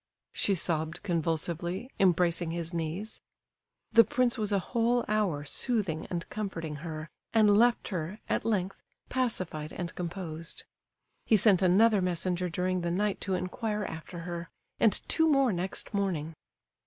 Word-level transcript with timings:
she 0.33 0.55
sobbed 0.55 1.03
convulsively, 1.03 1.87
embracing 1.99 2.49
his 2.49 2.73
knees. 2.73 3.21
The 3.93 4.03
prince 4.03 4.35
was 4.35 4.51
a 4.51 4.57
whole 4.73 5.05
hour 5.07 5.43
soothing 5.45 6.07
and 6.07 6.27
comforting 6.27 6.77
her, 6.77 7.11
and 7.35 7.55
left 7.55 7.89
her, 7.89 8.17
at 8.27 8.43
length, 8.43 8.81
pacified 9.09 9.71
and 9.71 9.93
composed. 9.93 10.63
He 11.27 11.37
sent 11.37 11.61
another 11.61 12.01
messenger 12.01 12.49
during 12.49 12.81
the 12.81 12.89
night 12.89 13.21
to 13.21 13.35
inquire 13.35 13.83
after 13.85 14.21
her, 14.21 14.49
and 14.79 15.07
two 15.07 15.27
more 15.29 15.53
next 15.53 15.93
morning. 15.93 16.33